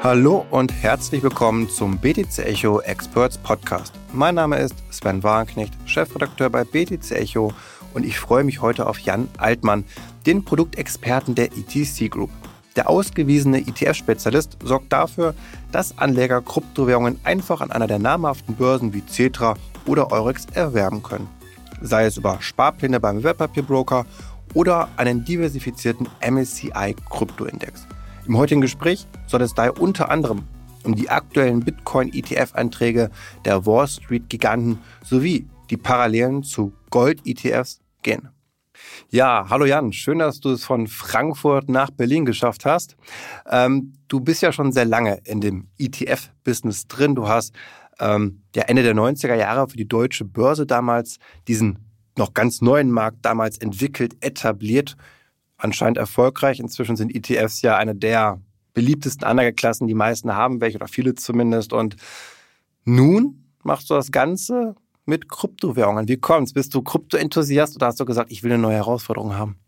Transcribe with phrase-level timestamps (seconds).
[0.00, 3.92] Hallo und herzlich willkommen zum BTC Echo Experts Podcast.
[4.12, 7.52] Mein Name ist Sven Wagenknecht, Chefredakteur bei BTC Echo
[7.94, 9.84] und ich freue mich heute auf Jan Altmann,
[10.24, 12.30] den Produktexperten der ETC Group.
[12.76, 15.34] Der ausgewiesene ETF-Spezialist sorgt dafür,
[15.72, 21.26] dass Anleger Kryptowährungen einfach an einer der namhaften Börsen wie Cetra oder Eurex erwerben können.
[21.80, 24.06] Sei es über Sparpläne beim Wertpapierbroker
[24.54, 27.88] oder einen diversifizierten MSCI Kryptoindex.
[28.28, 30.44] Im heutigen Gespräch soll es daher unter anderem
[30.84, 33.10] um die aktuellen Bitcoin-ETF-Einträge
[33.46, 38.28] der Wall Street-Giganten sowie die Parallelen zu Gold-ETFs gehen.
[39.08, 42.98] Ja, hallo Jan, schön, dass du es von Frankfurt nach Berlin geschafft hast.
[43.48, 47.14] Ähm, du bist ja schon sehr lange in dem ETF-Business drin.
[47.14, 47.54] Du hast
[47.98, 51.16] ähm, ja Ende der 90er Jahre für die deutsche Börse damals
[51.48, 51.78] diesen
[52.18, 54.96] noch ganz neuen Markt damals entwickelt, etabliert
[55.58, 56.60] anscheinend erfolgreich.
[56.60, 58.40] Inzwischen sind ETFs ja eine der
[58.72, 59.86] beliebtesten Anlageklassen.
[59.86, 61.72] Die meisten haben welche oder viele zumindest.
[61.72, 61.96] Und
[62.84, 66.08] nun machst du das Ganze mit Kryptowährungen.
[66.08, 66.52] Wie kommt's?
[66.52, 69.58] Bist du Krypto-Enthusiast oder hast du gesagt, ich will eine neue Herausforderung haben?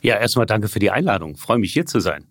[0.00, 1.36] Ja, erstmal danke für die Einladung.
[1.36, 2.26] freue mich hier zu sein.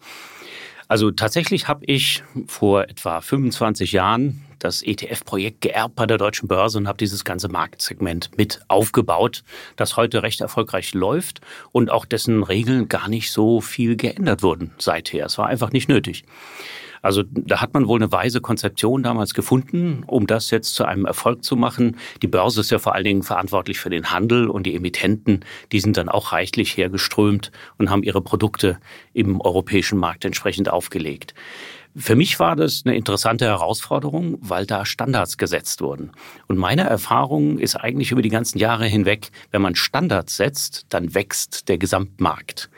[0.87, 6.77] Also tatsächlich habe ich vor etwa 25 Jahren das ETF-Projekt geerbt bei der Deutschen Börse
[6.77, 9.43] und habe dieses ganze Marktsegment mit aufgebaut,
[9.75, 11.41] das heute recht erfolgreich läuft
[11.71, 15.25] und auch dessen Regeln gar nicht so viel geändert wurden seither.
[15.25, 16.23] Es war einfach nicht nötig.
[17.05, 21.05] Also da hat man wohl eine weise Konzeption damals gefunden, um das jetzt zu einem
[21.05, 21.97] Erfolg zu machen.
[22.23, 25.81] Die Börse ist ja vor allen Dingen verantwortlich für den Handel und die Emittenten, die
[25.81, 28.79] sind dann auch reichlich hergeströmt und haben ihre Produkte
[29.13, 31.35] im europäischen Markt entsprechend aufgelegt.
[31.95, 36.11] Für mich war das eine interessante Herausforderung, weil da Standards gesetzt wurden.
[36.47, 41.13] Und meine Erfahrung ist eigentlich über die ganzen Jahre hinweg, wenn man Standards setzt, dann
[41.13, 42.71] wächst der Gesamtmarkt.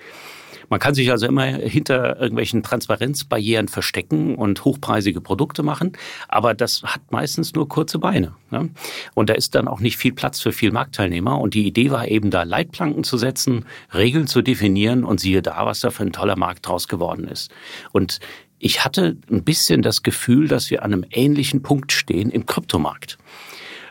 [0.70, 5.94] Man kann sich also immer hinter irgendwelchen Transparenzbarrieren verstecken und hochpreisige Produkte machen,
[6.28, 8.33] aber das hat meistens nur kurze Beine.
[8.52, 8.70] Ne?
[9.14, 11.39] Und da ist dann auch nicht viel Platz für viel Marktteilnehmer.
[11.39, 15.66] Und die Idee war eben da Leitplanken zu setzen, Regeln zu definieren und siehe da,
[15.66, 17.52] was da für ein toller Markt draus geworden ist.
[17.92, 18.20] Und
[18.60, 23.17] ich hatte ein bisschen das Gefühl, dass wir an einem ähnlichen Punkt stehen im Kryptomarkt.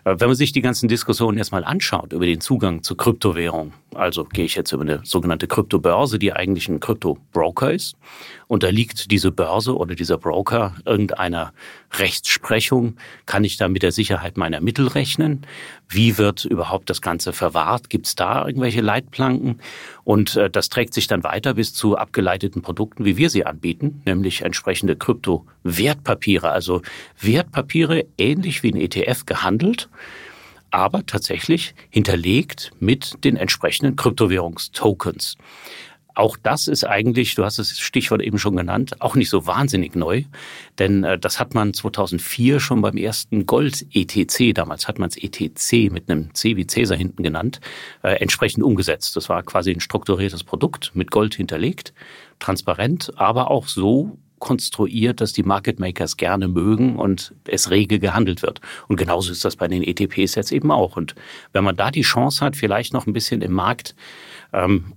[0.06, 4.24] Äh, wenn man sich die ganzen Diskussionen erstmal anschaut über den Zugang zu Kryptowährung, also
[4.24, 7.96] gehe ich jetzt über eine sogenannte Kryptobörse, die eigentlich ein Kryptobroker ist,
[8.48, 11.52] und da liegt diese Börse oder dieser Broker irgendeiner
[11.92, 12.96] Rechtsprechung,
[13.26, 15.44] kann ich da mit der Sicherheit meiner Mittel rechnen?
[15.88, 17.90] Wie wird überhaupt das Ganze verwahrt?
[17.90, 19.60] Gibt es da irgendwelche Leitplanken?
[20.04, 24.02] Und äh, das trägt sich dann weiter bis zu abgeleiteten Produkten, wie wir sie anbieten,
[24.04, 26.82] nämlich entsprechende Kryptowertpapiere, also
[27.20, 29.88] Wertpapiere ähnlich wie ein ETF gehandelt
[30.70, 35.36] aber tatsächlich hinterlegt mit den entsprechenden Kryptowährungstokens.
[36.16, 39.94] Auch das ist eigentlich, du hast das Stichwort eben schon genannt, auch nicht so wahnsinnig
[39.94, 40.24] neu,
[40.78, 45.92] denn äh, das hat man 2004 schon beim ersten Gold-ETC, damals hat man es ETC
[45.92, 47.60] mit einem C wie Cäsar hinten genannt,
[48.02, 49.14] äh, entsprechend umgesetzt.
[49.14, 51.92] Das war quasi ein strukturiertes Produkt mit Gold hinterlegt,
[52.38, 58.42] transparent, aber auch so konstruiert, dass die Market Makers gerne mögen und es rege gehandelt
[58.42, 58.60] wird.
[58.88, 60.96] Und genauso ist das bei den ETPs jetzt eben auch.
[60.96, 61.14] Und
[61.52, 63.94] wenn man da die Chance hat, vielleicht noch ein bisschen im Markt
[64.52, 64.92] ähm,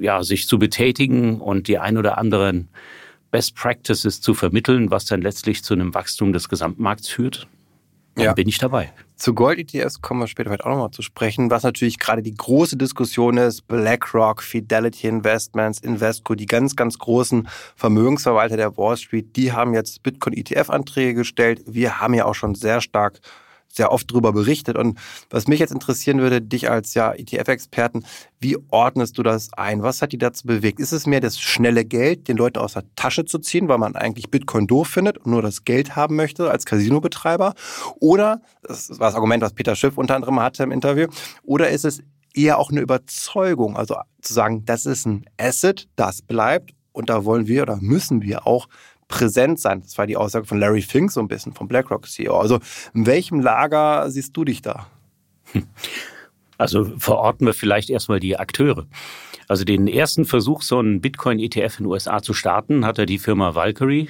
[0.00, 2.68] ja, sich zu betätigen und die ein oder anderen
[3.30, 7.48] Best Practices zu vermitteln, was dann letztlich zu einem Wachstum des Gesamtmarkts führt,
[8.14, 8.32] dann ja.
[8.32, 8.92] bin ich dabei.
[9.16, 11.50] Zu Gold-ETFs kommen wir später vielleicht auch nochmal zu sprechen.
[11.50, 17.48] Was natürlich gerade die große Diskussion ist, BlackRock, Fidelity Investments, Invesco, die ganz, ganz großen
[17.76, 21.62] Vermögensverwalter der Wall Street, die haben jetzt Bitcoin-ETF-Anträge gestellt.
[21.66, 23.20] Wir haben ja auch schon sehr stark
[23.74, 24.76] sehr oft darüber berichtet.
[24.76, 24.98] Und
[25.30, 28.04] was mich jetzt interessieren würde, dich als ja ETF-Experten,
[28.40, 29.82] wie ordnest du das ein?
[29.82, 30.80] Was hat die dazu bewegt?
[30.80, 33.96] Ist es mehr das schnelle Geld, den Leuten aus der Tasche zu ziehen, weil man
[33.96, 37.54] eigentlich Bitcoin doof findet und nur das Geld haben möchte als Casino-Betreiber?
[38.00, 41.08] Oder, das war das Argument, was Peter Schiff unter anderem hatte im Interview,
[41.42, 42.00] oder ist es
[42.34, 47.24] eher auch eine Überzeugung, also zu sagen, das ist ein Asset, das bleibt und da
[47.24, 48.68] wollen wir oder müssen wir auch
[49.08, 49.82] präsent sein.
[49.82, 52.38] Das war die Aussage von Larry Fink so ein bisschen, vom BlackRock CEO.
[52.38, 52.58] Also
[52.94, 54.86] in welchem Lager siehst du dich da?
[56.56, 58.86] Also verorten wir vielleicht erstmal die Akteure.
[59.48, 63.54] Also den ersten Versuch, so einen Bitcoin-ETF in den USA zu starten, hatte die Firma
[63.54, 64.08] Valkyrie.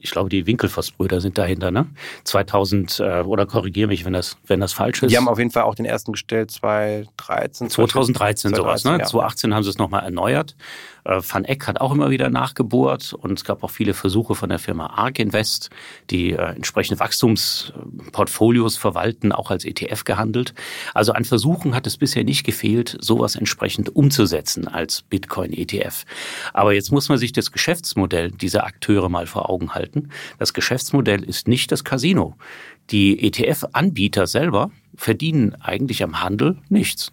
[0.00, 1.86] Ich glaube, die Winkelfoss-Brüder sind dahinter, ne?
[2.24, 5.10] 2000, äh, oder korrigiere mich, wenn das, wenn das falsch ist.
[5.10, 7.70] Die haben auf jeden Fall auch den ersten gestellt, 2013.
[7.70, 8.98] 2013, 2013 sowas, ne?
[8.98, 9.06] Ja.
[9.06, 10.56] 2018 haben sie es nochmal erneuert.
[11.06, 14.48] Äh, Van Eck hat auch immer wieder nachgebohrt und es gab auch viele Versuche von
[14.48, 15.70] der Firma ARK Invest,
[16.10, 20.54] die äh, entsprechende Wachstumsportfolios verwalten, auch als ETF gehandelt.
[20.94, 26.04] Also an Versuchen hat es bisher nicht gefehlt, sowas entsprechend umzusetzen als Bitcoin-ETF.
[26.52, 30.10] Aber jetzt muss man sich das Geschäftsmodell dieser Akteure mal vor Augen halten.
[30.38, 32.36] Das Geschäftsmodell ist nicht das Casino.
[32.90, 37.12] Die ETF-Anbieter selber verdienen eigentlich am Handel nichts.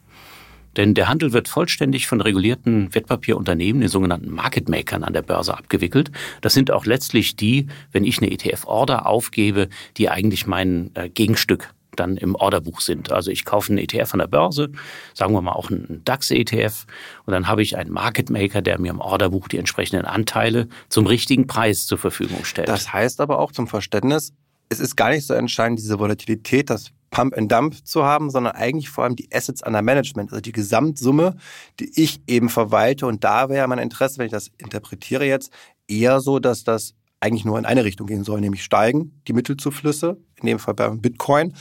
[0.78, 5.58] Denn der Handel wird vollständig von regulierten Wertpapierunternehmen, den sogenannten Market Makern an der Börse
[5.58, 6.12] abgewickelt.
[6.42, 11.74] Das sind auch letztlich die, wenn ich eine ETF-Order aufgebe, die eigentlich mein äh, Gegenstück
[11.96, 13.12] dann im Orderbuch sind.
[13.12, 14.72] Also ich kaufe einen ETF an der Börse,
[15.14, 16.86] sagen wir mal auch einen DAX-ETF
[17.26, 21.06] und dann habe ich einen Market Maker, der mir im Orderbuch die entsprechenden Anteile zum
[21.06, 22.68] richtigen Preis zur Verfügung stellt.
[22.68, 24.34] Das heißt aber auch zum Verständnis,
[24.70, 28.56] es ist gar nicht so entscheidend, diese Volatilität, das Pump and Dump zu haben, sondern
[28.56, 31.38] eigentlich vor allem die Assets under Management, also die Gesamtsumme,
[31.80, 33.06] die ich eben verwalte.
[33.06, 35.54] Und da wäre mein Interesse, wenn ich das interpretiere jetzt,
[35.88, 40.18] eher so, dass das eigentlich nur in eine Richtung gehen soll, nämlich steigen, die Mittelzuflüsse,
[40.42, 41.54] in dem Fall beim Bitcoin.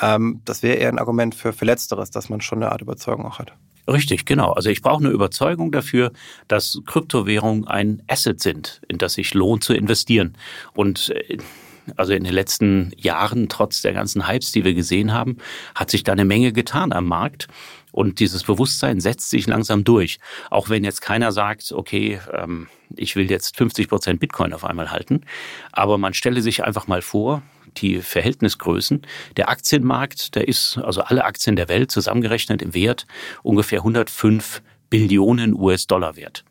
[0.00, 3.24] Ähm, das wäre eher ein Argument für, für Letzteres, dass man schon eine Art Überzeugung
[3.24, 3.54] auch hat.
[3.88, 4.52] Richtig, genau.
[4.52, 6.12] Also ich brauche eine Überzeugung dafür,
[6.46, 10.36] dass Kryptowährungen ein Asset sind, in das sich lohnt zu investieren.
[10.74, 11.38] Und äh,
[11.96, 15.38] also in den letzten Jahren, trotz der ganzen Hypes, die wir gesehen haben,
[15.74, 17.48] hat sich da eine Menge getan am Markt.
[17.92, 20.20] Und dieses Bewusstsein setzt sich langsam durch.
[20.50, 24.90] Auch wenn jetzt keiner sagt, okay, ähm, ich will jetzt 50 Prozent Bitcoin auf einmal
[24.90, 25.22] halten.
[25.72, 27.42] Aber man stelle sich einfach mal vor,
[27.76, 29.02] die Verhältnisgrößen.
[29.36, 33.06] Der Aktienmarkt, der ist, also alle Aktien der Welt zusammengerechnet im Wert
[33.42, 36.44] ungefähr 105 Billionen US-Dollar wert.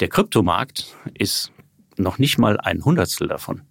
[0.00, 1.52] Der Kryptomarkt ist
[1.96, 3.62] noch nicht mal ein Hundertstel davon.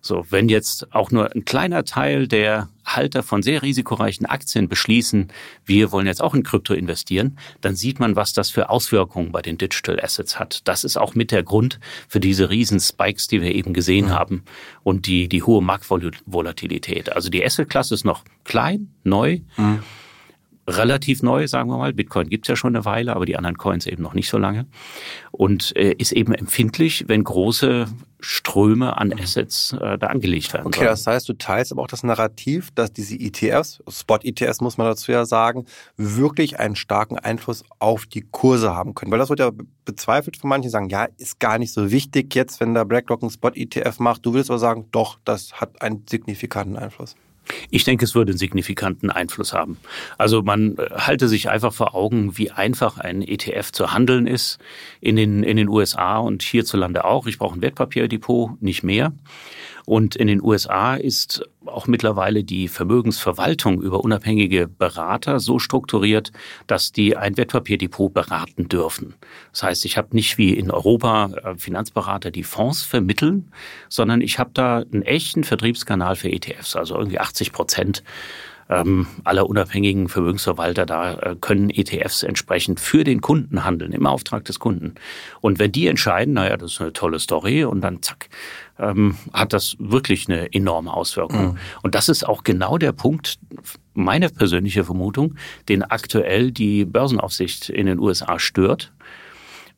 [0.00, 5.28] So, wenn jetzt auch nur ein kleiner Teil der Halter von sehr risikoreichen Aktien beschließen,
[5.66, 9.42] wir wollen jetzt auch in Krypto investieren, dann sieht man, was das für Auswirkungen bei
[9.42, 10.60] den Digital Assets hat.
[10.64, 14.10] Das ist auch mit der Grund für diese riesen Spikes, die wir eben gesehen mhm.
[14.10, 14.44] haben
[14.82, 17.12] und die, die hohe Marktvolatilität.
[17.12, 19.40] Also die Asset-Klasse ist noch klein, neu.
[19.56, 19.80] Mhm
[20.68, 21.92] relativ neu, sagen wir mal.
[21.92, 24.66] Bitcoin gibt's ja schon eine Weile, aber die anderen Coins eben noch nicht so lange.
[25.30, 27.86] Und äh, ist eben empfindlich, wenn große
[28.20, 30.66] Ströme an Assets äh, da angelegt werden.
[30.66, 30.90] Okay, sollen.
[30.90, 35.12] das heißt, du teilst aber auch das Narrativ, dass diese ETFs, Spot-ETFs muss man dazu
[35.12, 35.66] ja sagen,
[35.96, 39.12] wirklich einen starken Einfluss auf die Kurse haben können.
[39.12, 39.50] Weil das wird ja
[39.84, 43.30] bezweifelt von manchen, sagen, ja, ist gar nicht so wichtig jetzt, wenn der BlackRock einen
[43.30, 44.26] Spot-ETF macht.
[44.26, 47.14] Du willst aber sagen, doch, das hat einen signifikanten Einfluss.
[47.70, 49.78] Ich denke, es würde einen signifikanten Einfluss haben.
[50.16, 54.58] Also man äh, halte sich einfach vor Augen, wie einfach ein ETF zu handeln ist
[55.00, 57.26] in den, in den USA und hierzulande auch.
[57.26, 59.12] Ich brauche ein Wertpapierdepot, nicht mehr.
[59.88, 66.30] Und in den USA ist auch mittlerweile die Vermögensverwaltung über unabhängige Berater so strukturiert,
[66.66, 69.14] dass die ein Wertpapierdepot beraten dürfen.
[69.50, 73.50] Das heißt, ich habe nicht wie in Europa äh, Finanzberater, die Fonds vermitteln,
[73.88, 78.02] sondern ich habe da einen echten Vertriebskanal für ETFs, also irgendwie 80 Prozent
[78.68, 84.44] ähm, aller unabhängigen Vermögensverwalter da äh, können ETFs entsprechend für den Kunden handeln, im Auftrag
[84.44, 84.94] des Kunden.
[85.40, 88.28] Und wenn die entscheiden, naja, das ist eine tolle Story und dann zack,
[88.78, 91.52] ähm, hat das wirklich eine enorme Auswirkung.
[91.52, 91.58] Mhm.
[91.82, 93.38] Und das ist auch genau der Punkt,
[93.94, 95.34] meine persönliche Vermutung,
[95.68, 98.92] den aktuell die Börsenaufsicht in den USA stört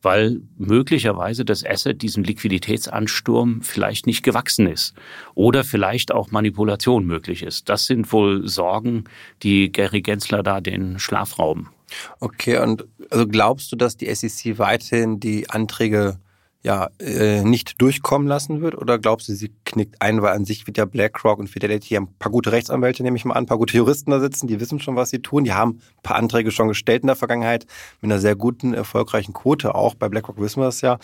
[0.02, 4.94] weil möglicherweise das Asset diesem Liquiditätsansturm vielleicht nicht gewachsen ist
[5.34, 7.68] oder vielleicht auch Manipulation möglich ist.
[7.68, 9.04] Das sind wohl Sorgen,
[9.42, 11.68] die Gary Gensler da den Schlaf rauben.
[12.20, 16.18] Okay, und also glaubst du, dass die SEC weiterhin die Anträge
[16.62, 18.74] ja, äh, nicht durchkommen lassen wird?
[18.76, 22.12] Oder glaubst du, sie knickt ein, weil an sich wird ja BlackRock und Fidelity ein
[22.18, 24.80] paar gute Rechtsanwälte, nehme ich mal an, ein paar gute Juristen da sitzen, die wissen
[24.80, 25.44] schon, was sie tun.
[25.44, 27.66] Die haben ein paar Anträge schon gestellt in der Vergangenheit
[28.00, 29.94] mit einer sehr guten, erfolgreichen Quote auch.
[29.94, 30.98] Bei BlackRock wissen wir es ja.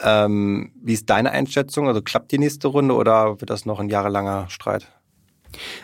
[0.00, 1.88] Ähm, wie ist deine Einschätzung?
[1.88, 4.88] Also klappt die nächste Runde oder wird das noch ein jahrelanger Streit?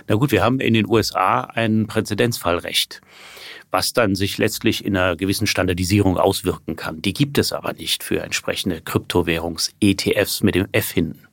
[0.09, 3.01] Na gut, wir haben in den USA ein Präzedenzfallrecht
[3.71, 7.03] was dann sich letztlich in einer gewissen Standardisierung auswirken kann.
[7.03, 11.27] Die gibt es aber nicht für entsprechende Kryptowährungs-ETFs mit dem F hinten.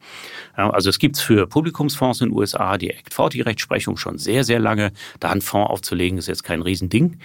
[0.56, 4.44] Also es gibt es für Publikumsfonds in den USA die Act 40 Rechtsprechung schon sehr,
[4.44, 4.92] sehr lange.
[5.20, 7.20] Da einen Fonds aufzulegen ist jetzt kein Riesending.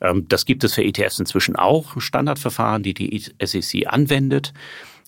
[0.00, 4.52] Ähm, das gibt es für ETFs inzwischen auch, Standardverfahren, die die SEC anwendet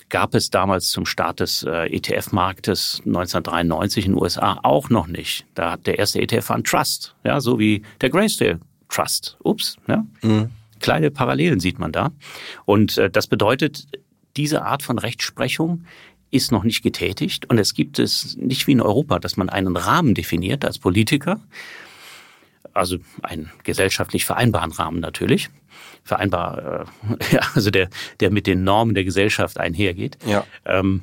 [0.09, 5.47] gab es damals zum Start des äh, ETF-Marktes 1993 in den USA auch noch nicht.
[5.55, 9.37] Da hat der erste ETF an Trust, ja, so wie der Grayscale Trust.
[9.43, 10.05] Ups, ja.
[10.23, 10.51] Mhm.
[10.79, 12.13] Kleine Parallelen sieht man da.
[12.65, 13.87] Und äh, das bedeutet,
[14.37, 15.85] diese Art von Rechtsprechung
[16.31, 19.77] ist noch nicht getätigt und es gibt es nicht wie in Europa, dass man einen
[19.77, 21.41] Rahmen definiert als Politiker
[22.77, 25.49] Also einen gesellschaftlich vereinbaren Rahmen natürlich.
[26.05, 27.89] Vereinbar, äh, ja, also der,
[28.21, 30.19] der mit den Normen der Gesellschaft einhergeht.
[30.27, 30.45] Ja.
[30.65, 31.03] Ähm,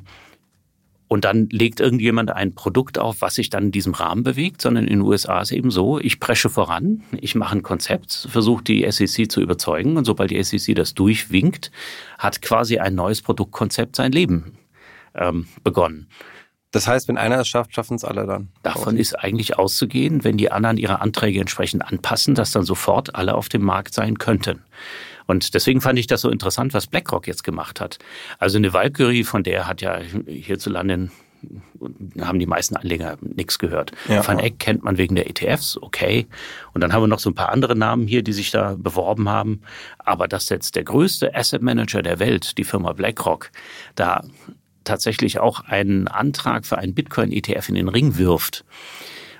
[1.06, 4.84] und dann legt irgendjemand ein Produkt auf, was sich dann in diesem Rahmen bewegt, sondern
[4.84, 8.90] in den USA ist eben so, ich presche voran, ich mache ein Konzept, versuche die
[8.90, 11.70] SEC zu überzeugen und sobald die SEC das durchwinkt,
[12.18, 14.56] hat quasi ein neues Produktkonzept sein Leben
[15.14, 16.08] ähm, begonnen.
[16.74, 18.48] Das heißt, wenn einer es schafft, schaffen es alle dann.
[18.64, 23.36] Davon ist eigentlich auszugehen, wenn die anderen ihre Anträge entsprechend anpassen, dass dann sofort alle
[23.36, 24.60] auf dem Markt sein könnten.
[25.26, 28.00] Und deswegen fand ich das so interessant, was BlackRock jetzt gemacht hat.
[28.40, 31.10] Also eine Valkyrie, von der hat ja hierzulande
[32.20, 33.92] haben die meisten Anleger nichts gehört.
[34.08, 36.26] Ja, Van Eck kennt man wegen der ETFs, okay.
[36.72, 39.28] Und dann haben wir noch so ein paar andere Namen hier, die sich da beworben
[39.28, 39.60] haben.
[39.98, 43.50] Aber dass jetzt der größte Asset Manager der Welt, die Firma BlackRock,
[43.94, 44.24] da
[44.84, 48.64] tatsächlich auch einen Antrag für einen Bitcoin-ETF in den Ring wirft.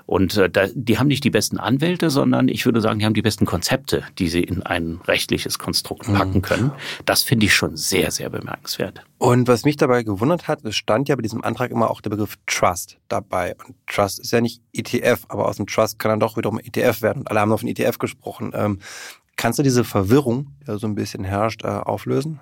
[0.06, 3.14] Und äh, da, die haben nicht die besten Anwälte, sondern ich würde sagen, die haben
[3.14, 6.14] die besten Konzepte, die sie in ein rechtliches Konstrukt mhm.
[6.14, 6.72] packen können.
[7.06, 9.02] Das finde ich schon sehr, sehr bemerkenswert.
[9.18, 12.10] Und was mich dabei gewundert hat, es stand ja bei diesem Antrag immer auch der
[12.10, 13.56] Begriff Trust dabei.
[13.66, 17.00] Und Trust ist ja nicht ETF, aber aus dem Trust kann dann doch wiederum ETF
[17.00, 17.20] werden.
[17.20, 18.52] Und alle haben noch von ETF gesprochen.
[18.54, 18.80] Ähm,
[19.36, 22.40] kannst du diese Verwirrung, die da so ein bisschen herrscht, äh, auflösen?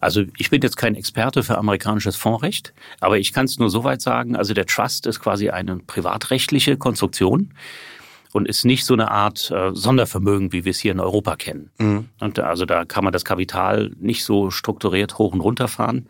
[0.00, 3.84] Also ich bin jetzt kein Experte für amerikanisches Fondsrecht, aber ich kann es nur so
[3.84, 7.52] weit sagen, also der Trust ist quasi eine privatrechtliche Konstruktion
[8.32, 11.70] und ist nicht so eine Art äh, Sondervermögen, wie wir es hier in Europa kennen.
[11.78, 12.08] Mhm.
[12.20, 16.06] Und also da kann man das Kapital nicht so strukturiert hoch und runter fahren,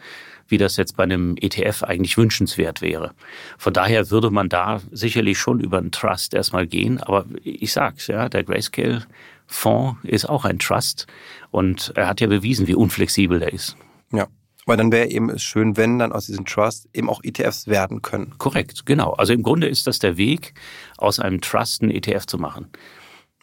[0.49, 3.13] wie das jetzt bei einem ETF eigentlich wünschenswert wäre.
[3.59, 8.07] Von daher würde man da sicherlich schon über einen Trust erstmal gehen, aber ich sag's,
[8.07, 9.07] ja, der Grayscale
[9.53, 11.07] Fonds ist auch ein Trust
[11.51, 13.77] und er hat ja bewiesen, wie unflexibel der ist.
[14.13, 14.27] Ja.
[14.65, 18.01] Weil dann wäre eben es schön, wenn dann aus diesem Trust eben auch ETFs werden
[18.01, 18.35] können.
[18.39, 19.13] Korrekt, genau.
[19.13, 20.55] Also im Grunde ist das der Weg,
[20.99, 22.69] aus einem Trust einen ETF zu machen.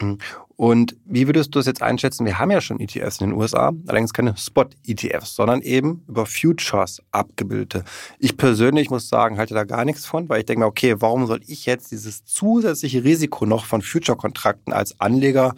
[0.01, 0.17] Mhm.
[0.55, 2.25] Und wie würdest du es jetzt einschätzen?
[2.25, 7.01] Wir haben ja schon ETFs in den USA, allerdings keine Spot-ETFs, sondern eben über Futures
[7.11, 7.85] abgebildete.
[8.17, 11.27] Ich persönlich muss sagen, halte da gar nichts von, weil ich denke mir, okay, warum
[11.27, 15.53] soll ich jetzt dieses zusätzliche Risiko noch von Future-Kontrakten als Anleger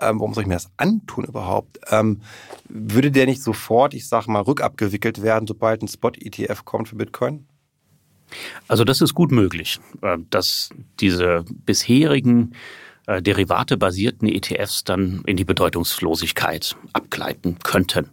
[0.00, 1.78] ähm, warum soll ich mir das antun überhaupt?
[1.90, 2.22] Ähm,
[2.68, 7.46] würde der nicht sofort, ich sage mal, rückabgewickelt werden, sobald ein Spot-ETF kommt für Bitcoin?
[8.68, 10.70] Also das ist gut möglich, äh, dass
[11.00, 12.54] diese bisherigen
[13.06, 18.10] äh, Derivate-basierten ETFs dann in die Bedeutungslosigkeit abgleiten könnten.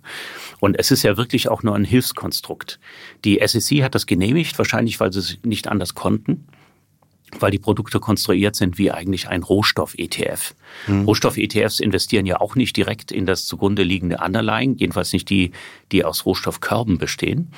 [0.59, 2.79] Und es ist ja wirklich auch nur ein Hilfskonstrukt.
[3.23, 6.47] Die SEC hat das genehmigt, wahrscheinlich weil sie es nicht anders konnten
[7.39, 10.55] weil die Produkte konstruiert sind wie eigentlich ein Rohstoff-ETF.
[10.87, 11.05] Mhm.
[11.05, 15.51] Rohstoff-ETFs investieren ja auch nicht direkt in das zugrunde liegende Underlying, jedenfalls nicht die,
[15.91, 17.51] die aus Rohstoffkörben bestehen.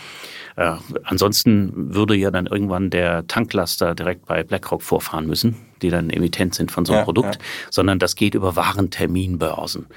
[0.55, 6.09] Äh, ansonsten würde ja dann irgendwann der Tanklaster direkt bei BlackRock vorfahren müssen, die dann
[6.09, 7.41] Emittent sind von so einem ja, Produkt, ja.
[7.69, 9.87] sondern das geht über Warenterminbörsen.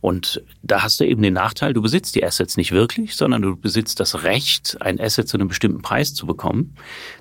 [0.00, 3.56] Und da hast du eben den Nachteil, du besitzt die Assets nicht wirklich, sondern du
[3.56, 6.74] besitzt das Recht, ein Asset zu einem bestimmten Preis zu bekommen.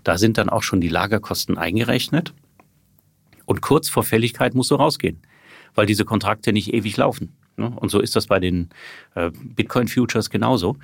[0.04, 2.34] Da sind dann auch schon die Lagerkosten eingerechnet.
[3.46, 5.22] Und kurz vor Fälligkeit musst du rausgehen,
[5.76, 7.36] weil diese Kontrakte nicht ewig laufen.
[7.58, 7.72] Ne?
[7.76, 8.70] Und so ist das bei den
[9.16, 10.78] äh, Bitcoin Futures genauso.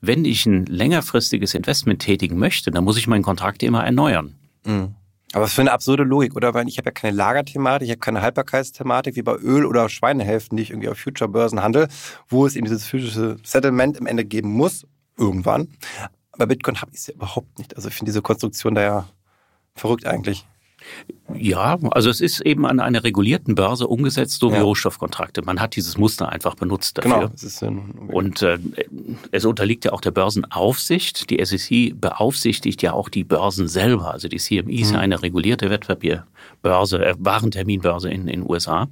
[0.00, 4.34] Wenn ich ein längerfristiges Investment tätigen möchte, dann muss ich meinen Kontrakt immer erneuern.
[4.64, 4.94] Mhm.
[5.36, 6.54] Aber was für eine absurde Logik, oder?
[6.54, 10.56] Weil ich habe ja keine Lagerthematik, ich habe keine Haltbarkeitsthematik wie bei Öl oder Schweinehälften,
[10.56, 11.88] die ich irgendwie auf Future-Börsen handle,
[12.26, 14.86] wo es eben dieses physische Settlement im Ende geben muss,
[15.18, 15.68] irgendwann.
[16.38, 17.76] Bei Bitcoin habe ich es ja überhaupt nicht.
[17.76, 19.08] Also ich finde diese Konstruktion da ja
[19.74, 20.46] verrückt eigentlich.
[21.34, 24.62] Ja, also es ist eben an einer regulierten Börse umgesetzt, so wie ja.
[24.62, 25.42] Rohstoffkontrakte.
[25.42, 27.14] Man hat dieses Muster einfach benutzt dafür.
[27.14, 27.28] Genau.
[27.28, 28.58] Das ist Und äh,
[29.32, 31.30] es unterliegt ja auch der Börsenaufsicht.
[31.30, 34.12] Die SEC beaufsichtigt ja auch die Börsen selber.
[34.12, 35.02] Also die CME ist ja mhm.
[35.02, 38.88] eine regulierte Wertpapierbörse, äh, Warenterminbörse in den USA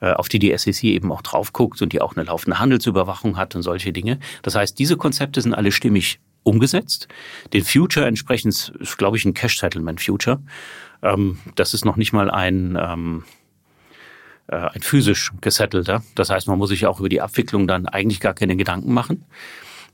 [0.00, 3.36] äh, auf die die SEC eben auch drauf guckt und die auch eine laufende Handelsüberwachung
[3.36, 4.18] hat und solche Dinge.
[4.42, 7.08] Das heißt, diese Konzepte sind alle stimmig umgesetzt.
[7.52, 10.40] Den Future entsprechend ist, glaube ich, ein Cash-Settlement-Future.
[11.02, 13.24] Ähm, das ist noch nicht mal ein, ähm,
[14.48, 16.02] äh, ein physisch gesettelter.
[16.14, 19.24] Das heißt, man muss sich auch über die Abwicklung dann eigentlich gar keine Gedanken machen.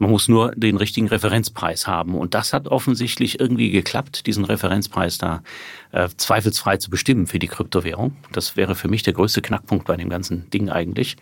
[0.03, 2.17] Man muss nur den richtigen Referenzpreis haben.
[2.17, 5.45] Und das hat offensichtlich irgendwie geklappt, diesen Referenzpreis da
[5.93, 8.17] äh, zweifelsfrei zu bestimmen für die Kryptowährung.
[8.33, 11.17] Das wäre für mich der größte Knackpunkt bei dem ganzen Ding eigentlich.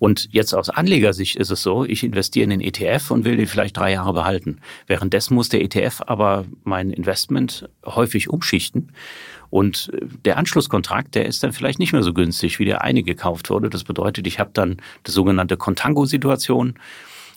[0.00, 3.46] Und jetzt aus Anlegersicht ist es so, ich investiere in den ETF und will den
[3.46, 4.58] vielleicht drei Jahre behalten.
[4.88, 8.90] Währenddessen muss der ETF aber mein Investment häufig umschichten.
[9.50, 13.04] Und äh, der Anschlusskontrakt, der ist dann vielleicht nicht mehr so günstig, wie der eine
[13.04, 13.70] gekauft wurde.
[13.70, 16.74] Das bedeutet, ich habe dann die sogenannte Contango-Situation.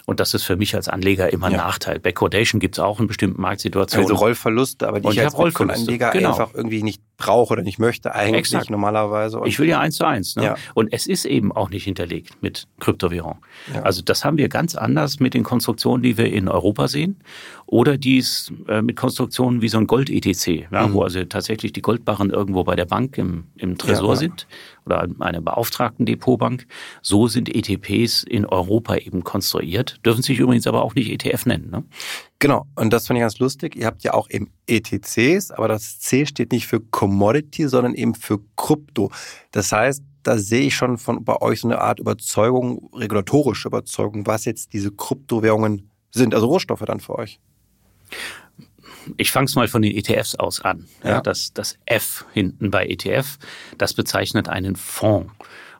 [0.09, 1.59] Und das ist für mich als Anleger immer ein ja.
[1.59, 1.99] Nachteil.
[1.99, 4.09] Backwardation gibt es auch in bestimmten Marktsituationen.
[4.09, 6.29] Also Rollverluste, aber die und ich als Anleger genau.
[6.29, 8.69] einfach irgendwie nicht brauche oder nicht möchte eigentlich Exakt.
[8.71, 9.39] normalerweise.
[9.39, 10.35] Und ich will ja eins zu eins.
[10.37, 10.43] Ne?
[10.43, 10.55] Ja.
[10.73, 13.45] Und es ist eben auch nicht hinterlegt mit Kryptowährung.
[13.73, 13.81] Ja.
[13.83, 17.19] Also das haben wir ganz anders mit den Konstruktionen, die wir in Europa sehen.
[17.65, 20.93] Oder dies äh, mit Konstruktionen wie so ein Gold-ETC, ja, mhm.
[20.93, 24.47] wo also tatsächlich die Goldbarren irgendwo bei der Bank im, im Tresor sind
[24.85, 26.65] oder eine beauftragten Depotbank.
[27.01, 31.69] So sind ETPs in Europa eben konstruiert, dürfen sich übrigens aber auch nicht ETF nennen.
[31.69, 31.83] Ne?
[32.39, 33.75] Genau, und das finde ich ganz lustig.
[33.75, 38.15] Ihr habt ja auch eben ETCs, aber das C steht nicht für Commodity, sondern eben
[38.15, 39.11] für Krypto.
[39.51, 44.25] Das heißt, da sehe ich schon von bei euch so eine Art Überzeugung, regulatorische Überzeugung,
[44.25, 47.39] was jetzt diese Kryptowährungen sind, also Rohstoffe dann für euch.
[49.17, 50.87] Ich fange es mal von den ETFs aus an.
[51.03, 51.21] Ja.
[51.21, 53.37] das, das F hinten bei ETF,
[53.77, 55.31] das bezeichnet einen Fonds.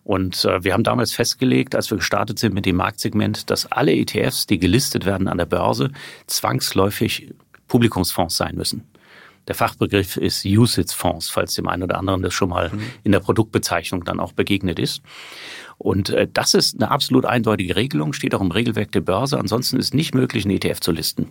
[0.09, 3.93] Und äh, wir haben damals festgelegt, als wir gestartet sind mit dem Marktsegment, dass alle
[3.93, 5.91] ETFs, die gelistet werden an der Börse,
[6.25, 7.31] zwangsläufig
[7.67, 8.89] Publikumsfonds sein müssen.
[9.47, 12.81] Der Fachbegriff ist USITS-Fonds, falls dem einen oder anderen das schon mal mhm.
[13.03, 15.03] in der Produktbezeichnung dann auch begegnet ist.
[15.77, 19.37] Und äh, das ist eine absolut eindeutige Regelung, steht auch im Regelwerk der Börse.
[19.37, 21.27] Ansonsten ist nicht möglich, einen ETF zu listen.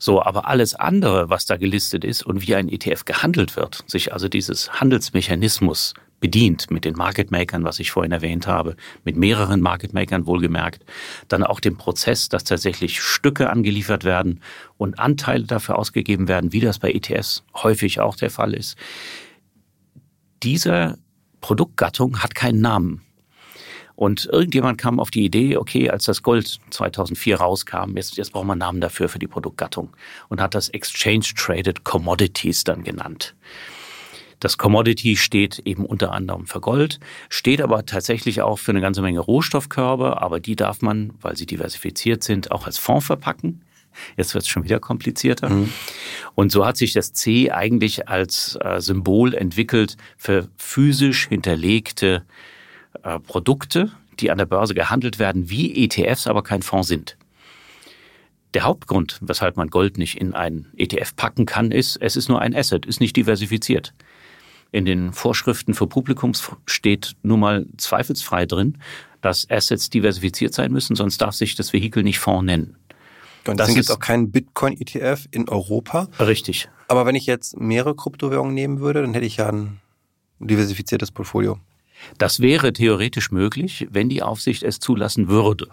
[0.00, 4.12] So, aber alles andere, was da gelistet ist und wie ein ETF gehandelt wird, sich
[4.12, 5.94] also dieses Handelsmechanismus
[6.24, 10.82] bedient mit den Market Makern, was ich vorhin erwähnt habe, mit mehreren Market Makern wohlgemerkt,
[11.28, 14.40] dann auch dem Prozess, dass tatsächlich Stücke angeliefert werden
[14.78, 18.78] und Anteile dafür ausgegeben werden, wie das bei ETFs häufig auch der Fall ist.
[20.42, 20.96] Diese
[21.42, 23.02] Produktgattung hat keinen Namen.
[23.94, 28.46] Und irgendjemand kam auf die Idee, okay, als das Gold 2004 rauskam, jetzt, jetzt brauchen
[28.46, 29.90] wir einen Namen dafür für die Produktgattung
[30.30, 33.34] und hat das Exchange Traded Commodities dann genannt.
[34.44, 39.00] Das Commodity steht eben unter anderem für Gold, steht aber tatsächlich auch für eine ganze
[39.00, 43.62] Menge Rohstoffkörbe, aber die darf man, weil sie diversifiziert sind, auch als Fonds verpacken.
[44.18, 45.48] Jetzt wird es schon wieder komplizierter.
[45.48, 45.72] Mhm.
[46.34, 52.26] Und so hat sich das C eigentlich als äh, Symbol entwickelt für physisch hinterlegte
[53.02, 57.16] äh, Produkte, die an der Börse gehandelt werden, wie ETFs, aber kein Fonds sind.
[58.52, 62.42] Der Hauptgrund, weshalb man Gold nicht in einen ETF packen kann, ist, es ist nur
[62.42, 63.94] ein Asset, ist nicht diversifiziert.
[64.74, 68.78] In den Vorschriften für Publikums steht nun mal zweifelsfrei drin,
[69.20, 72.76] dass Assets diversifiziert sein müssen, sonst darf sich das Vehikel nicht Fonds nennen.
[73.46, 76.08] Und deswegen gibt es auch keinen Bitcoin-ETF in Europa.
[76.18, 76.68] Richtig.
[76.88, 79.78] Aber wenn ich jetzt mehrere Kryptowährungen nehmen würde, dann hätte ich ja ein
[80.40, 81.60] diversifiziertes Portfolio.
[82.18, 85.68] Das wäre theoretisch möglich, wenn die Aufsicht es zulassen würde.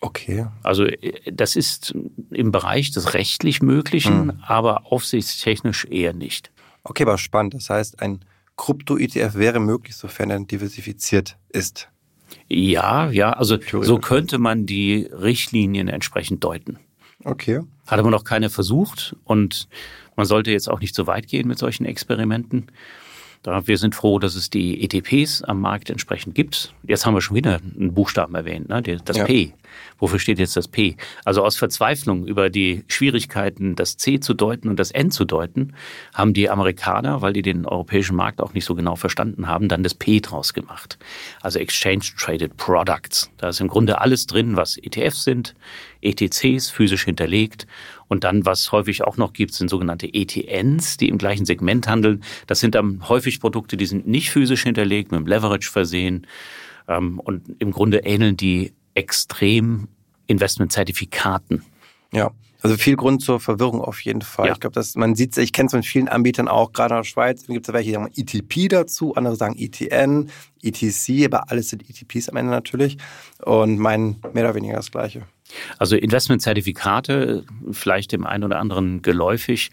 [0.00, 0.48] Okay.
[0.64, 1.94] Also äh, das ist
[2.32, 4.40] im Bereich des rechtlich Möglichen, hm.
[4.42, 6.50] aber aufsichtstechnisch eher nicht.
[6.88, 7.54] Okay, aber spannend.
[7.54, 8.20] Das heißt, ein
[8.56, 11.88] Krypto-ETF wäre möglich, sofern er diversifiziert ist.
[12.48, 16.78] Ja, ja, also so könnte man die Richtlinien entsprechend deuten.
[17.24, 17.60] Okay.
[17.86, 19.68] Hat aber noch keiner versucht und
[20.16, 22.70] man sollte jetzt auch nicht so weit gehen mit solchen Experimenten.
[23.46, 26.74] Wir sind froh, dass es die ETPs am Markt entsprechend gibt.
[26.82, 28.82] Jetzt haben wir schon wieder einen Buchstaben erwähnt, ne?
[28.82, 29.24] das ja.
[29.24, 29.52] P.
[29.98, 30.96] Wofür steht jetzt das P?
[31.24, 35.74] Also aus Verzweiflung über die Schwierigkeiten, das C zu deuten und das N zu deuten,
[36.12, 39.82] haben die Amerikaner, weil die den europäischen Markt auch nicht so genau verstanden haben, dann
[39.82, 40.98] das P draus gemacht.
[41.40, 43.30] Also Exchange Traded Products.
[43.38, 45.54] Da ist im Grunde alles drin, was ETFs sind,
[46.02, 47.66] ETCs physisch hinterlegt
[48.08, 52.22] und dann, was häufig auch noch gibt, sind sogenannte ETNs, die im gleichen Segment handeln.
[52.46, 56.26] Das sind dann häufig Produkte, die sind nicht physisch hinterlegt, mit dem Leverage versehen.
[56.88, 59.88] Ähm, und im Grunde ähneln die extrem
[60.26, 61.62] Investmentzertifikaten.
[62.12, 64.46] Ja, also viel Grund zur Verwirrung auf jeden Fall.
[64.46, 64.54] Ja.
[64.54, 67.04] Ich glaube, dass man sieht, ich kenne es von vielen Anbietern auch, gerade in der
[67.04, 70.30] Schweiz, gibt es welche, die sagen ETP dazu, andere sagen ETN,
[70.62, 72.96] ETC, aber alles sind ETPs am Ende natürlich
[73.44, 75.22] und meinen mehr oder weniger das Gleiche.
[75.78, 79.70] Also Investmentzertifikate, vielleicht dem einen oder anderen geläufig,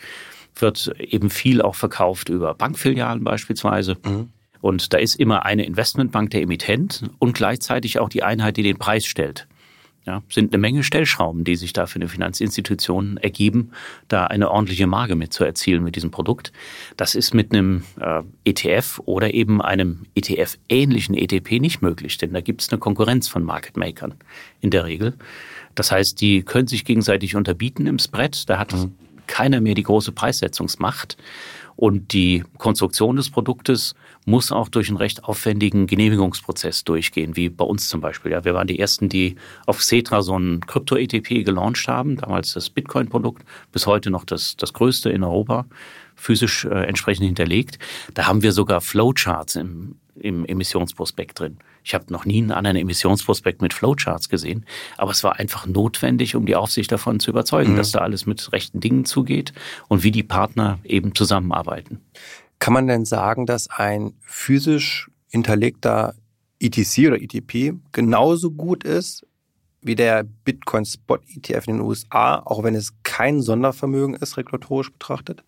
[0.56, 3.98] wird eben viel auch verkauft über Bankfilialen beispielsweise.
[4.06, 4.30] Mhm.
[4.62, 8.78] Und da ist immer eine Investmentbank der Emittent und gleichzeitig auch die Einheit, die den
[8.78, 9.48] Preis stellt.
[10.06, 13.72] Ja, sind eine Menge Stellschrauben, die sich da für eine Finanzinstitution ergeben,
[14.10, 16.52] da eine ordentliche Marge mit zu erzielen mit diesem Produkt.
[16.98, 22.42] Das ist mit einem äh, ETF oder eben einem ETF-ähnlichen ETP nicht möglich, denn da
[22.42, 24.16] gibt es eine Konkurrenz von Market Makern
[24.60, 25.14] in der Regel.
[25.76, 28.50] Das heißt, die können sich gegenseitig unterbieten im Spread.
[28.50, 28.94] Da hat mhm.
[29.28, 31.18] keiner mehr die große Preissetzungsmacht.
[31.76, 37.66] Und die Konstruktion des Produktes muss auch durch einen recht aufwendigen Genehmigungsprozess durchgehen, wie bei
[37.66, 38.32] uns zum Beispiel.
[38.32, 42.70] Ja, wir waren die ersten, die auf Cetra so ein Krypto-ETP gelauncht haben, damals das
[42.70, 45.66] Bitcoin-Produkt, bis heute noch das, das größte in Europa,
[46.16, 47.80] physisch äh, entsprechend hinterlegt.
[48.14, 51.58] Da haben wir sogar Flowcharts im, im Emissionsprospekt drin.
[51.84, 54.66] Ich habe noch nie einen anderen Emissionsprospekt mit Flowcharts gesehen,
[54.98, 57.78] aber es war einfach notwendig, um die Aufsicht davon zu überzeugen, mhm.
[57.78, 59.54] dass da alles mit rechten Dingen zugeht
[59.88, 62.02] und wie die Partner eben zusammenarbeiten.
[62.60, 66.16] Kann man denn sagen, dass ein physisch hinterlegter
[66.60, 69.26] ETC oder ETP genauso gut ist
[69.82, 74.92] wie der Bitcoin Spot ETF in den USA, auch wenn es kein Sondervermögen ist, regulatorisch
[74.92, 75.44] betrachtet?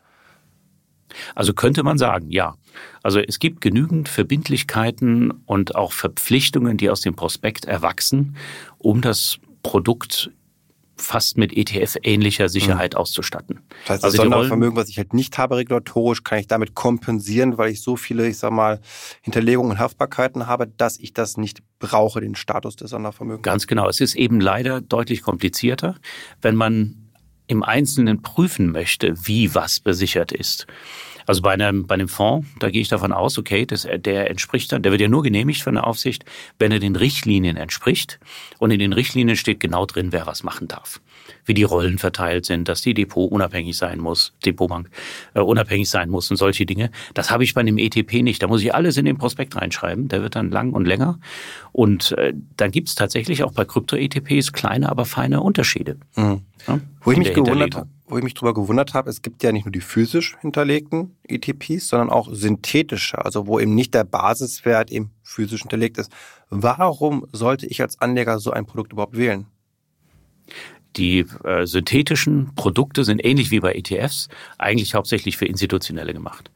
[1.36, 2.56] Also könnte man sagen, ja.
[3.04, 8.36] Also es gibt genügend Verbindlichkeiten und auch Verpflichtungen, die aus dem Prospekt erwachsen,
[8.78, 10.32] um das Produkt
[10.98, 13.00] fast mit ETF-ähnlicher Sicherheit mhm.
[13.00, 13.60] auszustatten.
[13.86, 17.58] Das heißt, das also Sondervermögen, was ich halt nicht habe regulatorisch, kann ich damit kompensieren,
[17.58, 18.80] weil ich so viele, ich sag mal,
[19.22, 23.44] Hinterlegungen und Haftbarkeiten habe, dass ich das nicht brauche, den Status des Sondervermögens.
[23.44, 23.90] Ganz genau.
[23.90, 25.96] Es ist eben leider deutlich komplizierter,
[26.42, 27.12] wenn man
[27.48, 30.66] im Einzelnen prüfen möchte, wie was besichert ist.
[31.26, 34.72] Also bei einem, bei einem Fonds, da gehe ich davon aus, okay, das, der entspricht
[34.72, 36.26] dann, der wird ja nur genehmigt von der Aufsicht,
[36.60, 38.20] wenn er den Richtlinien entspricht.
[38.60, 41.02] Und in den Richtlinien steht genau drin, wer was machen darf.
[41.46, 44.90] Wie die Rollen verteilt sind, dass die Depot unabhängig sein muss, Depotbank
[45.34, 46.92] äh, unabhängig sein muss und solche Dinge.
[47.14, 48.44] Das habe ich bei einem ETP nicht.
[48.44, 50.08] Da muss ich alles in den Prospekt reinschreiben.
[50.08, 51.20] Der wird dann lang und länger.
[51.72, 55.98] Und äh, dann gibt es tatsächlich auch bei Krypto-ETPs kleine, aber feine Unterschiede.
[56.16, 56.42] Mhm.
[56.68, 59.52] Ja, wo ich mich gewundert habe wo ich mich drüber gewundert habe, es gibt ja
[59.52, 64.92] nicht nur die physisch hinterlegten ETPs, sondern auch synthetische, also wo eben nicht der Basiswert
[64.92, 66.12] eben physisch hinterlegt ist.
[66.50, 69.48] Warum sollte ich als Anleger so ein Produkt überhaupt wählen?
[70.98, 76.52] Die äh, synthetischen Produkte sind ähnlich wie bei ETFs eigentlich hauptsächlich für Institutionelle gemacht.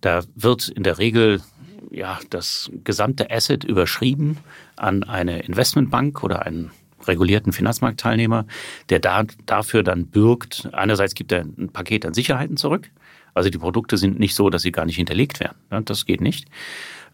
[0.00, 1.42] Da wird in der Regel
[1.90, 4.38] ja das gesamte Asset überschrieben
[4.76, 6.70] an eine Investmentbank oder einen
[7.06, 8.46] regulierten Finanzmarktteilnehmer,
[8.88, 10.68] der da, dafür dann bürgt.
[10.72, 12.90] Einerseits gibt er ein Paket an Sicherheiten zurück.
[13.34, 15.56] Also die Produkte sind nicht so, dass sie gar nicht hinterlegt werden.
[15.84, 16.48] Das geht nicht.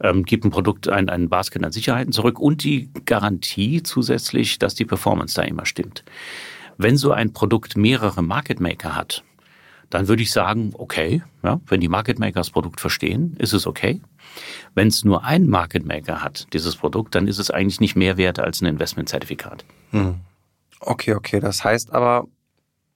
[0.01, 4.75] Ähm, gibt ein Produkt, ein, ein Basket an Sicherheiten zurück und die Garantie zusätzlich, dass
[4.75, 6.05] die Performance da immer stimmt.
[6.79, 9.25] Wenn so ein Produkt mehrere Market Maker hat,
[9.91, 13.67] dann würde ich sagen, okay, ja, wenn die Market Maker das Produkt verstehen, ist es
[13.67, 14.01] okay.
[14.75, 18.17] Wenn es nur ein Market Maker hat, dieses Produkt, dann ist es eigentlich nicht mehr
[18.17, 19.65] wert als ein Investmentzertifikat.
[19.91, 20.17] Hm.
[20.81, 21.41] Okay, okay.
[21.41, 22.27] Das heißt aber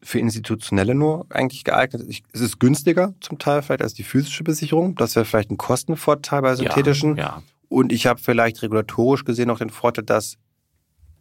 [0.02, 2.02] für Institutionelle nur eigentlich geeignet.
[2.32, 4.94] Es ist günstiger zum Teil vielleicht als die physische Besicherung.
[4.94, 7.16] Das wäre vielleicht ein Kostenvorteil bei synthetischen.
[7.16, 7.42] Ja, ja.
[7.68, 10.36] Und ich habe vielleicht regulatorisch gesehen auch den Vorteil, dass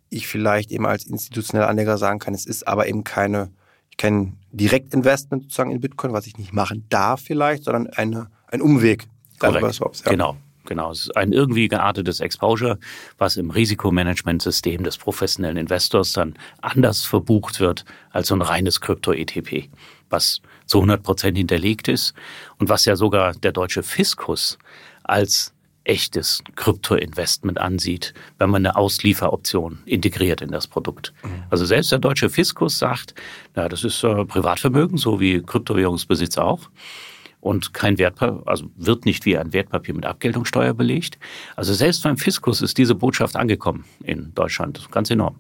[0.10, 3.52] ich vielleicht eben als institutioneller Anleger sagen kann, es ist aber eben keine,
[3.98, 9.08] kein Direktinvestment sozusagen in Bitcoin, was ich nicht machen darf vielleicht, sondern eine, ein Umweg.
[9.73, 10.12] Swaps, ja.
[10.12, 10.38] Genau.
[10.65, 12.78] Genau, es ist ein irgendwie geartetes Exposure,
[13.17, 19.69] was im Risikomanagementsystem des professionellen Investors dann anders verbucht wird als so ein reines Krypto-ETP,
[20.12, 22.13] was zu 100 Prozent hinterlegt ist
[22.60, 24.60] und was ja sogar der deutsche Fiskus
[25.04, 25.54] als
[25.86, 31.13] echtes Krypto-Investment ansieht, wenn man eine Auslieferoption integriert in das Produkt.
[31.23, 31.43] Mhm.
[31.49, 33.15] Also selbst der deutsche Fiskus sagt,
[33.56, 36.69] na, das ist äh, Privatvermögen, so wie Kryptowährungsbesitz auch
[37.41, 41.17] und kein Wertpapier, also wird nicht wie ein Wertpapier mit Abgeltungssteuer belegt.
[41.56, 44.89] Also selbst beim Fiskus ist diese Botschaft angekommen in Deutschland.
[44.91, 45.36] Ganz enorm.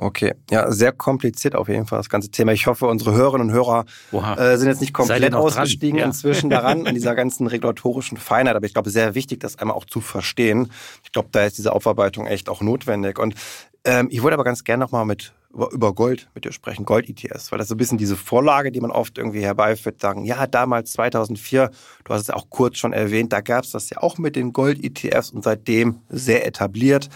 [0.00, 2.52] Okay, ja, sehr kompliziert auf jeden Fall das ganze Thema.
[2.52, 6.06] Ich hoffe, unsere Hörerinnen und Hörer äh, sind jetzt nicht komplett ausgestiegen ja.
[6.06, 8.54] inzwischen daran, an dieser ganzen regulatorischen Feinheit.
[8.54, 10.70] Aber ich glaube, sehr wichtig, das einmal auch zu verstehen.
[11.02, 13.18] Ich glaube, da ist diese Aufarbeitung echt auch notwendig.
[13.18, 13.34] Und
[13.84, 15.32] ähm, ich wollte aber ganz gerne nochmal mit
[15.72, 18.90] über Gold mit dir sprechen, Gold-ETS, weil das so ein bisschen diese Vorlage, die man
[18.90, 21.70] oft irgendwie herbeiführt, sagen, ja, damals 2004,
[22.04, 24.52] du hast es auch kurz schon erwähnt, da gab es das ja auch mit den
[24.52, 27.08] Gold-ETFs und seitdem sehr etabliert.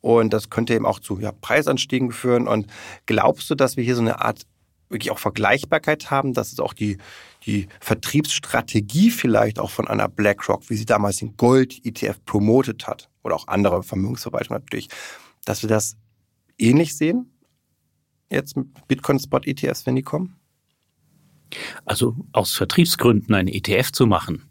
[0.00, 2.48] Und das könnte eben auch zu ja, Preisanstiegen führen.
[2.48, 2.66] Und
[3.06, 4.46] glaubst du, dass wir hier so eine Art
[4.88, 6.98] wirklich auch Vergleichbarkeit haben, dass es auch die,
[7.46, 13.34] die Vertriebsstrategie vielleicht auch von einer BlackRock, wie sie damals den Gold-ETF promotet hat, oder
[13.34, 14.88] auch andere Vermögensverwaltungen natürlich,
[15.44, 15.96] dass wir das
[16.58, 17.32] ähnlich sehen?
[18.30, 20.36] Jetzt mit Bitcoin-Spot-ETFs, wenn die kommen?
[21.84, 24.48] Also aus Vertriebsgründen ein ETF zu machen,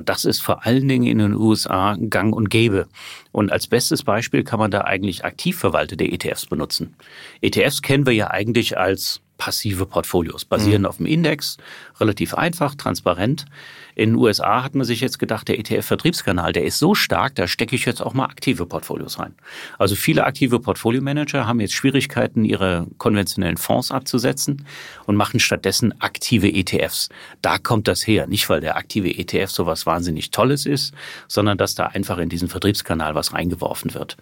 [0.00, 2.88] das ist vor allen Dingen in den USA gang und gäbe.
[3.32, 6.96] Und als bestes Beispiel kann man da eigentlich aktiv verwaltete ETFs benutzen.
[7.40, 10.88] ETFs kennen wir ja eigentlich als passive Portfolios, basieren mhm.
[10.88, 11.56] auf dem Index,
[11.98, 13.46] relativ einfach, transparent.
[13.94, 17.46] In den USA hat man sich jetzt gedacht, der ETF-Vertriebskanal, der ist so stark, da
[17.46, 19.34] stecke ich jetzt auch mal aktive Portfolios rein.
[19.78, 24.66] Also viele aktive Portfolio-Manager haben jetzt Schwierigkeiten, ihre konventionellen Fonds abzusetzen
[25.06, 27.08] und machen stattdessen aktive ETFs.
[27.40, 28.26] Da kommt das her.
[28.26, 30.92] Nicht, weil der aktive ETF so was wahnsinnig Tolles ist,
[31.28, 34.16] sondern dass da einfach in diesen Vertriebskanal was reingeworfen wird.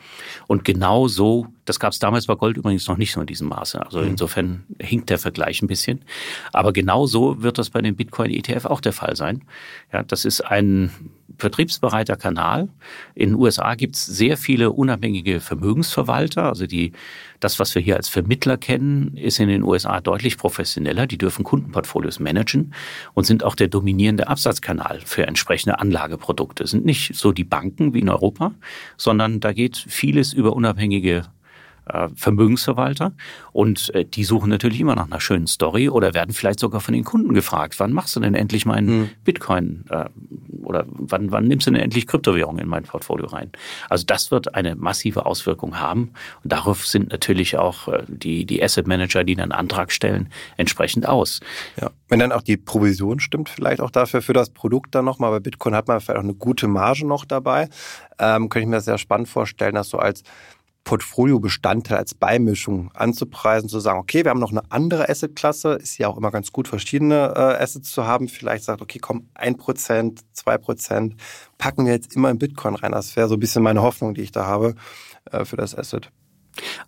[0.47, 3.49] Und genau so, das gab es damals bei Gold übrigens noch nicht so in diesem
[3.49, 3.85] Maße.
[3.85, 4.09] Also mhm.
[4.09, 6.05] insofern hinkt der Vergleich ein bisschen.
[6.53, 9.43] Aber genau so wird das bei dem Bitcoin-ETF auch der Fall sein
[9.93, 10.91] Ja, das ist ein
[11.39, 12.69] vertriebsbereiter Kanal.
[13.15, 16.45] In den USA gibt es sehr viele unabhängige Vermögensverwalter.
[16.45, 16.93] Also die,
[17.41, 21.07] das, was wir hier als Vermittler kennen, ist in den USA deutlich professioneller.
[21.07, 22.75] Die dürfen Kundenportfolios managen
[23.15, 26.67] und sind auch der dominierende Absatzkanal für entsprechende Anlageprodukte.
[26.67, 28.53] Sind nicht so die Banken wie in Europa,
[28.97, 31.25] sondern da geht vieles über unabhängige
[31.87, 33.13] äh, Vermögensverwalter
[33.53, 36.95] und äh, die suchen natürlich immer nach einer schönen Story oder werden vielleicht sogar von
[36.95, 39.11] den Kunden gefragt, wann machst du denn endlich meinen hm.
[39.25, 40.07] Bitcoin äh,
[40.63, 43.51] oder wann, wann nimmst du denn endlich Kryptowährung in mein Portfolio rein?
[43.89, 46.13] Also das wird eine massive Auswirkung haben
[46.45, 51.09] und darauf sind natürlich auch die, die Asset Manager, die dann einen Antrag stellen, entsprechend
[51.09, 51.41] aus.
[51.81, 51.91] Ja.
[52.09, 55.31] Wenn dann auch die Provision stimmt, vielleicht auch dafür für das Produkt dann nochmal.
[55.31, 57.69] Bei Bitcoin hat man vielleicht auch eine gute Marge noch dabei.
[58.19, 60.23] Ähm, könnte ich mir das sehr spannend vorstellen, dass so als
[60.85, 66.09] Portfolio-Bestandteil als Beimischung anzupreisen, zu sagen, okay, wir haben noch eine andere Assetklasse, ist ja
[66.09, 68.29] auch immer ganz gut, verschiedene äh, Assets zu haben.
[68.29, 71.15] Vielleicht sagt, okay, komm, ein Prozent, zwei Prozent,
[71.59, 72.93] packen wir jetzt immer in Bitcoin rein.
[72.93, 74.75] Das wäre so ein bisschen meine Hoffnung, die ich da habe
[75.31, 76.11] äh, für das Asset.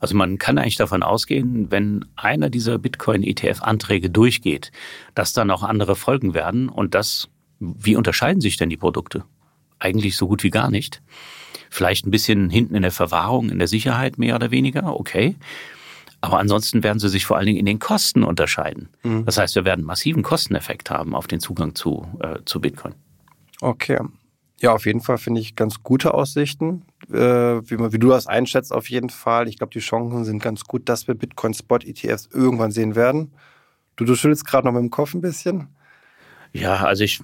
[0.00, 4.72] Also man kann eigentlich davon ausgehen, wenn einer dieser Bitcoin-ETF-Anträge durchgeht,
[5.14, 6.68] dass dann auch andere folgen werden.
[6.68, 7.28] Und das,
[7.60, 9.24] wie unterscheiden sich denn die Produkte?
[9.78, 11.02] Eigentlich so gut wie gar nicht.
[11.74, 15.34] Vielleicht ein bisschen hinten in der Verwahrung, in der Sicherheit mehr oder weniger, okay.
[16.20, 18.90] Aber ansonsten werden sie sich vor allen Dingen in den Kosten unterscheiden.
[19.02, 19.24] Mhm.
[19.24, 22.94] Das heißt, wir werden einen massiven Kosteneffekt haben auf den Zugang zu, äh, zu Bitcoin.
[23.60, 23.98] Okay.
[24.60, 28.28] Ja, auf jeden Fall finde ich ganz gute Aussichten, äh, wie, man, wie du das
[28.28, 29.48] einschätzt, auf jeden Fall.
[29.48, 33.32] Ich glaube, die Chancen sind ganz gut, dass wir Bitcoin-Spot-ETFs irgendwann sehen werden.
[33.96, 35.66] Du, du schüttelst gerade noch mit dem Kopf ein bisschen.
[36.52, 37.20] Ja, also ich,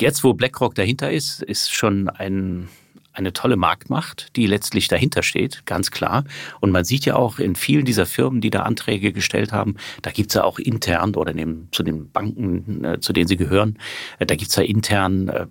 [0.00, 2.70] jetzt wo BlackRock dahinter ist, ist schon ein,
[3.12, 6.24] eine tolle Marktmacht, die letztlich dahinter steht, ganz klar.
[6.60, 10.10] Und man sieht ja auch in vielen dieser Firmen, die da Anträge gestellt haben, da
[10.10, 13.78] gibt's ja auch intern oder neben, zu den Banken, äh, zu denen sie gehören,
[14.18, 15.46] äh, da gibt's ja intern äh,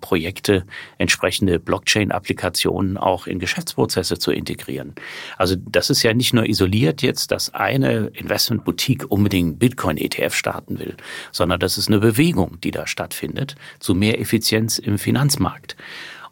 [0.00, 0.64] Projekte,
[0.98, 4.94] entsprechende Blockchain-Applikationen auch in Geschäftsprozesse zu integrieren.
[5.36, 10.96] Also das ist ja nicht nur isoliert jetzt, dass eine Investmentboutique unbedingt Bitcoin-ETF starten will,
[11.30, 15.76] sondern das ist eine Bewegung, die da stattfindet zu mehr Effizienz im Finanzmarkt.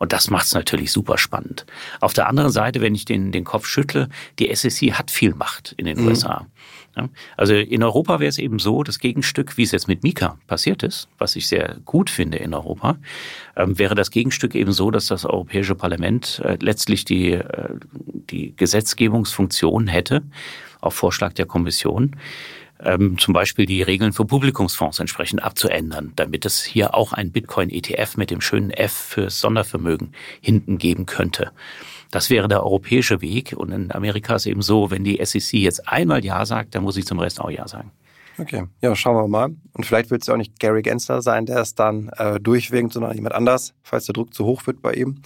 [0.01, 1.67] Und das macht es natürlich super spannend.
[2.01, 4.09] Auf der anderen Seite, wenn ich den, den Kopf schüttle,
[4.39, 6.09] die SEC hat viel Macht in den mhm.
[6.09, 6.47] USA.
[7.37, 10.83] Also in Europa wäre es eben so, das Gegenstück, wie es jetzt mit Mika passiert
[10.83, 12.97] ist, was ich sehr gut finde in Europa,
[13.57, 18.57] ähm, wäre das Gegenstück eben so, dass das Europäische Parlament äh, letztlich die, äh, die
[18.57, 20.23] Gesetzgebungsfunktion hätte,
[20.81, 22.17] auf Vorschlag der Kommission,
[22.83, 28.17] ähm, zum Beispiel die Regeln für Publikumsfonds entsprechend abzuändern, damit es hier auch ein Bitcoin-ETF
[28.17, 31.53] mit dem schönen F für Sondervermögen hinten geben könnte.
[32.11, 33.55] Das wäre der europäische Weg.
[33.57, 36.97] Und in Amerika ist eben so, wenn die SEC jetzt einmal Ja sagt, dann muss
[36.97, 37.93] ich zum Rest auch Ja sagen.
[38.39, 39.55] Okay, ja, schauen wir mal.
[39.75, 42.95] Und vielleicht wird es ja auch nicht Gary Gensler sein, der es dann äh, durchwinkt,
[42.95, 45.21] sondern jemand anders, falls der Druck zu hoch wird bei ihm.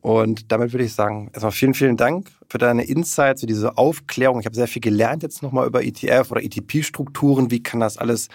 [0.00, 4.40] Und damit würde ich sagen, erstmal vielen, vielen Dank für deine Insights, für diese Aufklärung.
[4.40, 7.50] Ich habe sehr viel gelernt jetzt nochmal über ETF oder ETP-Strukturen.
[7.50, 8.28] Wie kann das alles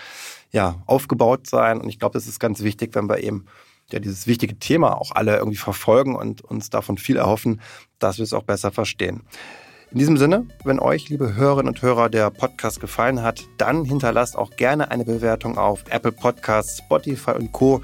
[0.52, 1.80] ja, aufgebaut sein?
[1.80, 3.46] Und ich glaube, das ist ganz wichtig, wenn wir eben
[3.92, 7.62] ja dieses wichtige Thema auch alle irgendwie verfolgen und uns davon viel erhoffen,
[8.00, 9.24] dass wir es auch besser verstehen.
[9.92, 14.36] In diesem Sinne, wenn euch, liebe Hörerinnen und Hörer, der Podcast gefallen hat, dann hinterlasst
[14.36, 17.82] auch gerne eine Bewertung auf Apple Podcasts, Spotify und Co.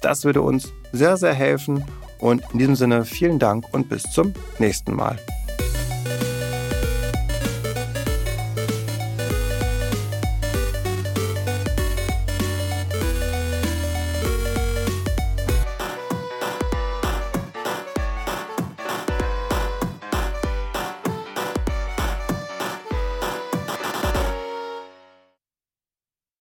[0.00, 1.84] Das würde uns sehr, sehr helfen
[2.22, 5.18] und in diesem Sinne vielen Dank und bis zum nächsten Mal.